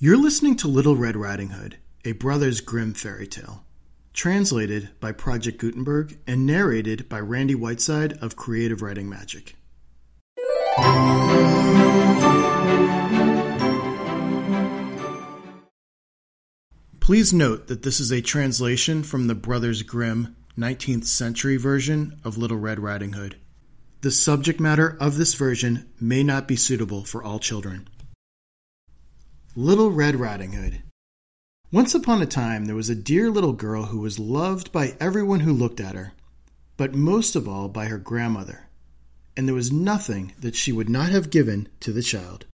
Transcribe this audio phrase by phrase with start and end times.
[0.00, 3.64] You're listening to Little Red Riding Hood, a Brothers Grimm fairy tale,
[4.12, 9.56] translated by Project Gutenberg and narrated by Randy Whiteside of Creative Writing Magic.
[17.00, 22.38] Please note that this is a translation from the Brothers Grimm 19th century version of
[22.38, 23.34] Little Red Riding Hood.
[24.02, 27.88] The subject matter of this version may not be suitable for all children.
[29.60, 30.82] Little Red Riding Hood.
[31.72, 35.40] Once upon a time, there was a dear little girl who was loved by everyone
[35.40, 36.12] who looked at her,
[36.76, 38.68] but most of all by her grandmother,
[39.36, 42.46] and there was nothing that she would not have given to the child.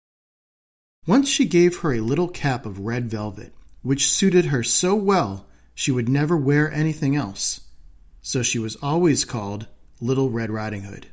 [1.05, 5.45] Once she gave her a little cap of red velvet, which suited her so well
[5.75, 7.67] she would never wear anything else,
[8.22, 9.67] so she was always called
[9.99, 11.08] Little Red Riding Hood.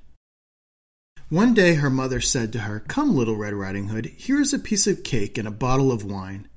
[1.30, 4.58] One day her mother said to her, Come, little Red Riding Hood, here is a
[4.58, 6.48] piece of cake and a bottle of wine.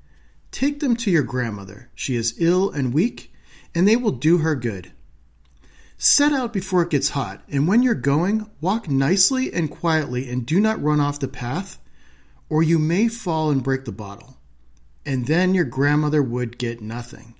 [0.50, 1.90] Take them to your grandmother.
[1.94, 3.32] She is ill and weak,
[3.72, 4.90] and they will do her good.
[5.96, 10.44] Set out before it gets hot, and when you're going, walk nicely and quietly and
[10.44, 11.78] do not run off the path,
[12.48, 14.38] or you may fall and break the bottle.
[15.06, 17.36] And then your grandmother would get nothing.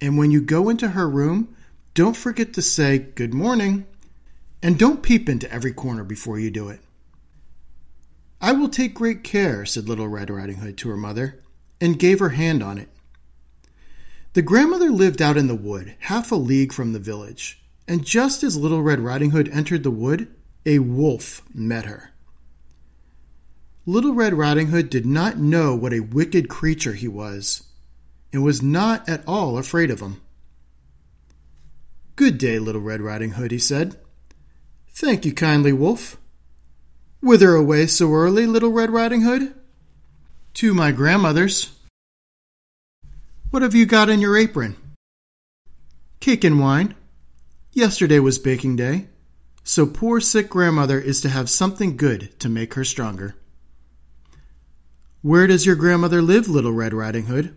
[0.00, 1.54] And when you go into her room,
[1.94, 3.86] don't forget to say, Good morning
[4.62, 6.80] and don't peep into every corner before you do it.
[8.40, 11.42] I will take great care, said Little Red Riding Hood to her mother,
[11.80, 12.88] and gave her hand on it.
[14.34, 18.42] The grandmother lived out in the wood, half a league from the village, and just
[18.42, 20.34] as Little Red Riding Hood entered the wood,
[20.66, 22.10] a wolf met her.
[23.86, 27.62] Little Red Riding Hood did not know what a wicked creature he was,
[28.32, 30.20] and was not at all afraid of him.
[32.16, 33.96] Good day, Little Red Riding Hood, he said.
[34.96, 36.16] Thank you kindly, Wolf.
[37.20, 39.54] Whither away so early, Little Red Riding Hood?
[40.54, 41.78] To my grandmother's.
[43.50, 44.74] What have you got in your apron?
[46.20, 46.94] Cake and wine.
[47.72, 49.08] Yesterday was baking day,
[49.62, 53.34] so poor sick grandmother is to have something good to make her stronger.
[55.20, 57.54] Where does your grandmother live, Little Red Riding Hood?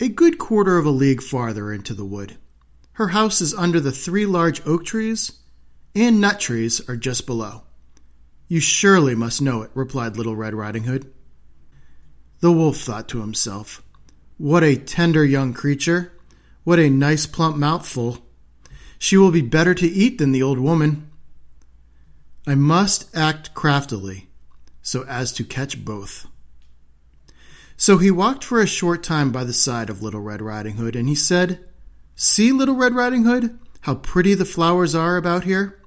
[0.00, 2.36] A good quarter of a league farther into the wood.
[2.96, 5.38] Her house is under the three large oak trees
[5.94, 7.62] and nut trees are just below.
[8.48, 11.12] You surely must know it, replied Little Red Riding Hood.
[12.40, 13.82] The wolf thought to himself,
[14.36, 16.12] What a tender young creature!
[16.64, 18.18] What a nice plump mouthful!
[18.98, 21.10] She will be better to eat than the old woman.
[22.46, 24.28] I must act craftily,
[24.80, 26.26] so as to catch both.
[27.76, 30.94] So he walked for a short time by the side of Little Red Riding Hood,
[30.94, 31.64] and he said,
[32.14, 35.81] See, Little Red Riding Hood, how pretty the flowers are about here.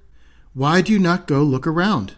[0.56, 2.14] Why do you not go look around?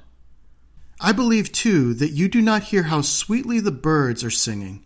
[1.01, 4.85] I believe, too, that you do not hear how sweetly the birds are singing.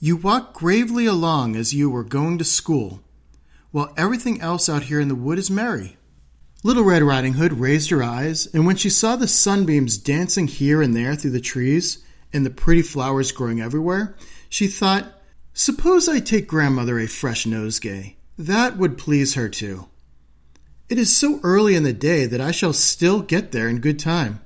[0.00, 3.02] You walk gravely along as you were going to school,
[3.70, 5.98] while everything else out here in the wood is merry.
[6.62, 10.80] Little Red Riding Hood raised her eyes, and when she saw the sunbeams dancing here
[10.80, 14.16] and there through the trees and the pretty flowers growing everywhere,
[14.48, 15.20] she thought,
[15.52, 18.14] Suppose I take grandmother a fresh nosegay.
[18.38, 19.88] That would please her too.
[20.88, 23.98] It is so early in the day that I shall still get there in good
[23.98, 24.40] time.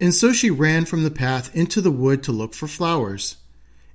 [0.00, 3.36] And so she ran from the path into the wood to look for flowers.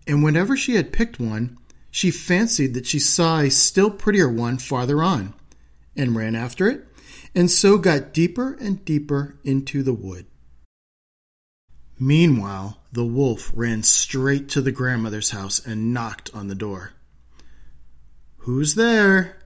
[0.07, 1.57] And whenever she had picked one,
[1.91, 5.33] she fancied that she saw a still prettier one farther on,
[5.95, 6.87] and ran after it,
[7.33, 10.27] and so got deeper and deeper into the wood.
[11.99, 16.93] Meanwhile, the wolf ran straight to the grandmother's house and knocked on the door.
[18.37, 19.38] Who's there?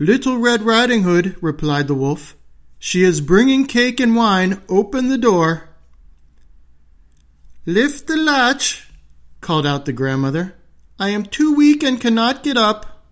[0.00, 2.36] Little Red Riding Hood, replied the wolf.
[2.80, 4.60] She is bringing cake and wine.
[4.68, 5.68] Open the door.
[7.64, 8.88] Lift the latch,
[9.40, 10.56] called out the grandmother.
[10.98, 13.06] I am too weak and cannot get up.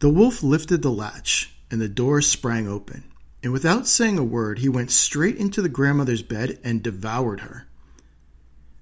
[0.00, 3.04] The wolf lifted the latch, and the door sprang open.
[3.44, 7.68] And without saying a word, he went straight into the grandmother's bed and devoured her.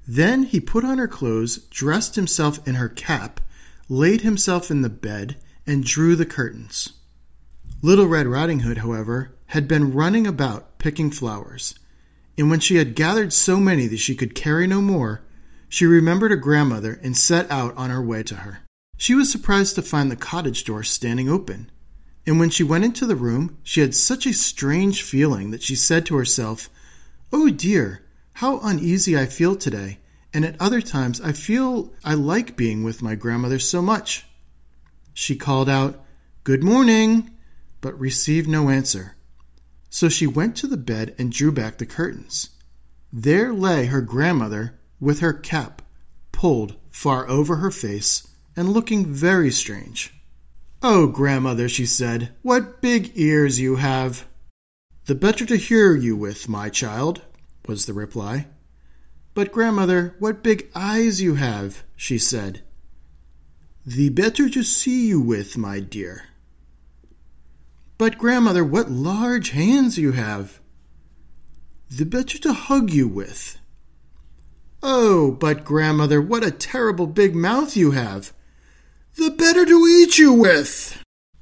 [0.08, 3.40] Then he put on her clothes, dressed himself in her cap,
[3.90, 5.36] laid himself in the bed,
[5.66, 6.94] and drew the curtains.
[7.84, 11.74] Little Red Riding Hood, however, had been running about picking flowers,
[12.38, 15.20] and when she had gathered so many that she could carry no more,
[15.68, 18.60] she remembered her grandmother and set out on her way to her.
[18.96, 21.70] She was surprised to find the cottage door standing open,
[22.26, 25.76] and when she went into the room, she had such a strange feeling that she
[25.76, 26.70] said to herself,
[27.34, 28.00] Oh dear,
[28.32, 29.98] how uneasy I feel today,
[30.32, 34.24] and at other times I feel I like being with my grandmother so much.
[35.12, 36.02] She called out,
[36.44, 37.30] Good morning
[37.84, 39.14] but received no answer.
[39.90, 42.48] So she went to the bed and drew back the curtains.
[43.12, 45.82] there lay her grandmother with her cap
[46.32, 48.26] pulled far over her face
[48.56, 50.14] and looking very strange.
[50.82, 54.26] Oh, grandmother, she said, what big ears you have!
[55.04, 57.20] The better to hear you with, my child,
[57.68, 58.46] was the reply.
[59.34, 62.62] But, grandmother, what big eyes you have, she said.
[63.84, 66.28] The better to see you with, my dear.
[67.96, 70.60] But, grandmother, what large hands you have.
[71.88, 73.58] The better to hug you with.
[74.82, 78.32] Oh, but, grandmother, what a terrible big mouth you have.
[79.16, 81.00] The better to eat you with.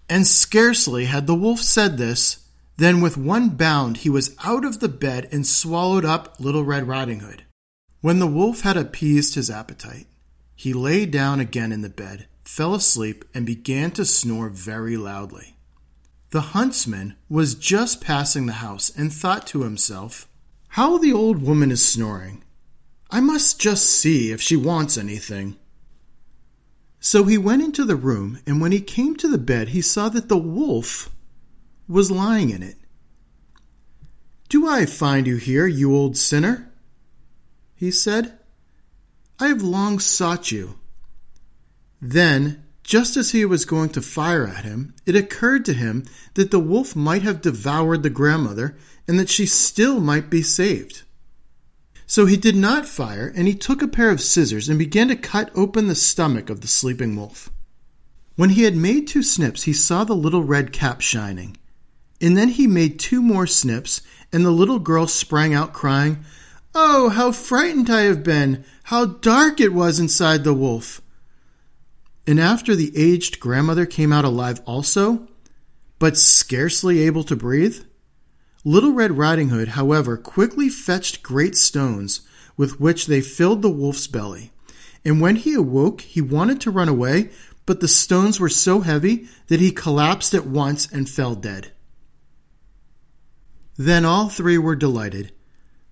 [0.09, 2.47] And scarcely had the wolf said this,
[2.77, 6.87] than with one bound he was out of the bed and swallowed up Little Red
[6.87, 7.45] Riding Hood.
[8.01, 10.07] When the wolf had appeased his appetite,
[10.55, 15.57] he lay down again in the bed, fell asleep, and began to snore very loudly.
[16.33, 20.27] The huntsman was just passing the house and thought to himself,
[20.69, 22.43] How the old woman is snoring!
[23.11, 25.57] I must just see if she wants anything.
[27.01, 30.09] So he went into the room, and when he came to the bed, he saw
[30.09, 31.11] that the wolf
[31.87, 32.77] was lying in it.
[34.49, 36.73] Do I find you here, you old sinner?
[37.75, 38.39] he said.
[39.39, 40.79] I have long sought you.
[42.01, 46.51] Then, just as he was going to fire at him, it occurred to him that
[46.51, 48.77] the wolf might have devoured the grandmother
[49.07, 51.03] and that she still might be saved.
[52.07, 55.17] So he did not fire, and he took a pair of scissors and began to
[55.17, 57.51] cut open the stomach of the sleeping wolf.
[58.37, 61.57] When he had made two snips, he saw the little red cap shining.
[62.21, 64.03] And then he made two more snips,
[64.33, 66.25] and the little girl sprang out crying,
[66.75, 68.65] Oh, how frightened I have been!
[68.85, 71.02] How dark it was inside the wolf!
[72.27, 75.27] And after the aged grandmother came out alive also,
[75.99, 77.85] but scarcely able to breathe,
[78.65, 82.21] Little Red Riding Hood, however, quickly fetched great stones
[82.57, 84.53] with which they filled the wolf's belly.
[85.05, 87.31] And when he awoke, he wanted to run away,
[87.67, 91.73] but the stones were so heavy that he collapsed at once and fell dead.
[93.77, 95.33] Then all three were delighted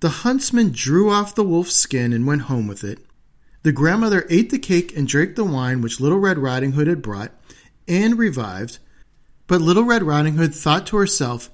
[0.00, 3.04] the huntsman drew off the wolf's skin and went home with it.
[3.62, 7.02] The grandmother ate the cake and drank the wine which Little Red Riding Hood had
[7.02, 7.32] brought,
[7.86, 8.78] and revived.
[9.46, 11.50] But Little Red Riding Hood thought to herself,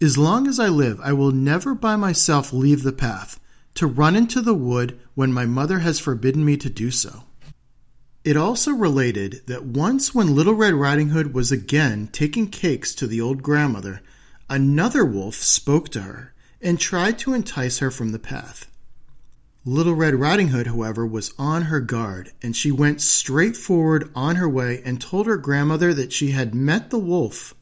[0.00, 3.40] As long as I live, I will never by myself leave the path,
[3.74, 7.24] to run into the wood when my mother has forbidden me to do so.
[8.22, 13.06] It also related that once when Little Red Riding Hood was again taking cakes to
[13.06, 14.02] the old grandmother,
[14.50, 18.66] another wolf spoke to her and tried to entice her from the path.
[19.68, 24.36] Little Red Riding Hood, however, was on her guard, and she went straight forward on
[24.36, 27.52] her way and told her grandmother that she had met the wolf,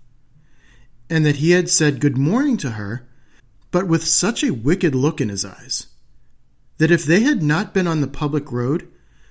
[1.08, 3.08] and that he had said good morning to her,
[3.70, 5.86] but with such a wicked look in his eyes,
[6.76, 8.86] that if they had not been on the public road,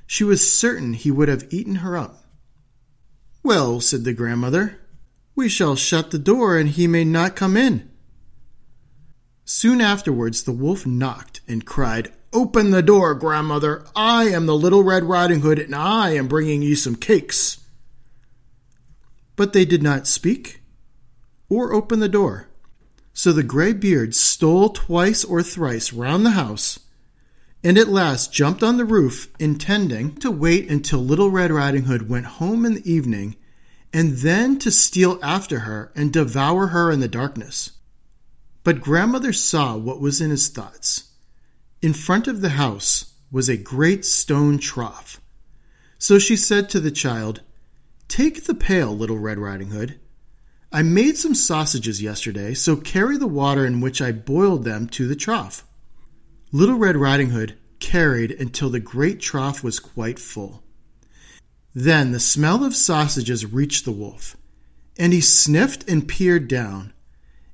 [0.08, 2.26] she was certain he would have eaten her up.
[3.44, 4.80] Well, said the grandmother,
[5.36, 7.92] we shall shut the door, and he may not come in.
[9.46, 13.86] Soon afterwards, the wolf knocked and cried, Open the door, grandmother.
[13.96, 17.60] I am the little Red Riding Hood, and I am bringing you some cakes.
[19.36, 20.62] But they did not speak
[21.48, 22.48] or open the door.
[23.14, 26.80] So the gray beard stole twice or thrice round the house,
[27.64, 32.10] and at last jumped on the roof, intending to wait until Little Red Riding Hood
[32.10, 33.36] went home in the evening,
[33.94, 37.74] and then to steal after her and devour her in the darkness.
[38.64, 41.12] But grandmother saw what was in his thoughts.
[41.84, 45.20] In front of the house was a great stone trough.
[45.98, 47.42] So she said to the child,
[48.08, 50.00] Take the pail, little Red Riding Hood.
[50.72, 55.10] I made some sausages yesterday, so carry the water in which I boiled them to
[55.10, 55.66] the trough.
[56.54, 60.64] Little Red Riding Hood carried until the great trough was quite full.
[61.76, 64.38] Then the smell of sausages reached the wolf,
[64.98, 66.93] and he sniffed and peered down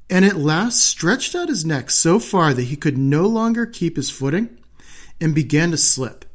[0.09, 3.95] and at last stretched out his neck so far that he could no longer keep
[3.95, 4.57] his footing
[5.21, 6.25] and began to slip,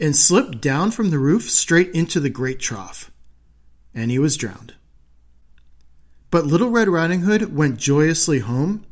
[0.00, 3.10] and slipped down from the roof straight into the great trough,
[3.94, 4.74] and he was drowned.
[6.30, 8.86] But Little Red Riding Hood went joyously home,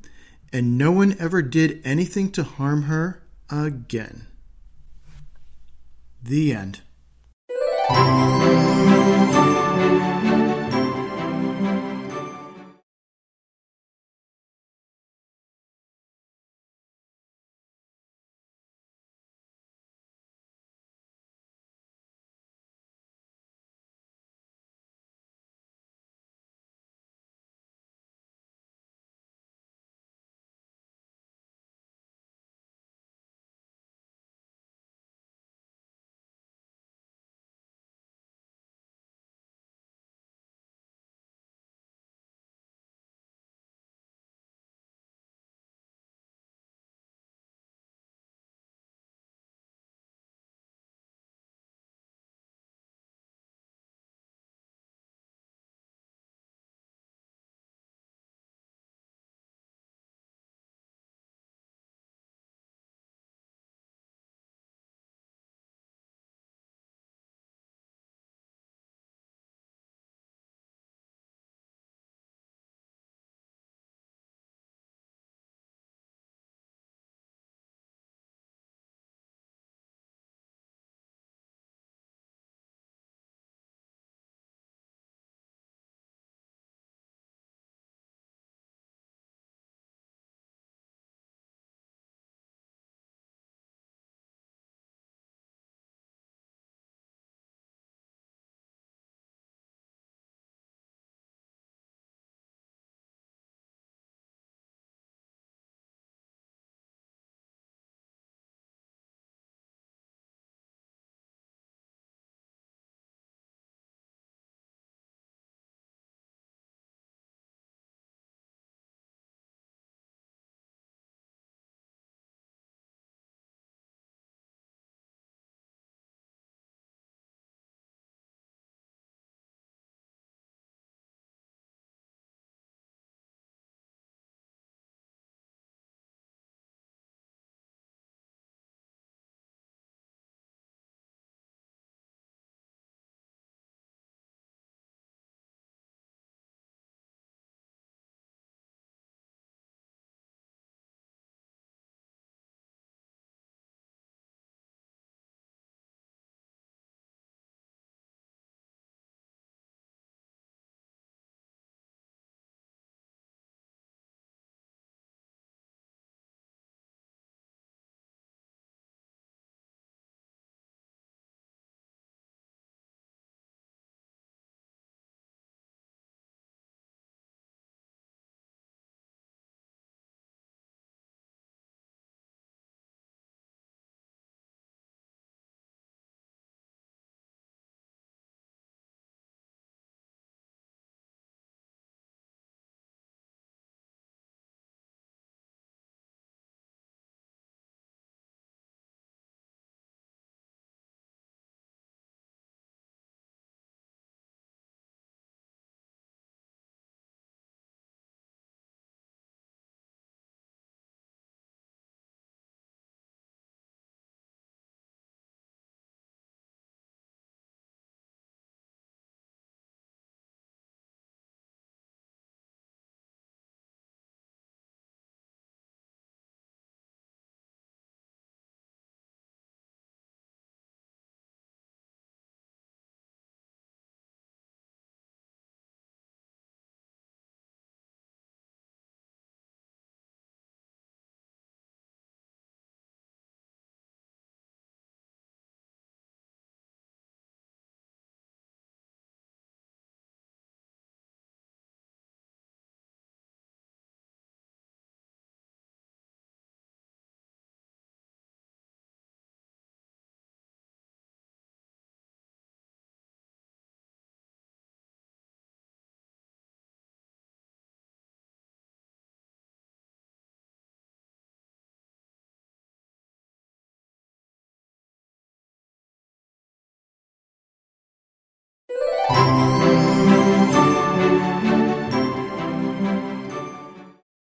[0.52, 4.26] and no one ever did anything to harm her again.
[6.22, 6.82] The end.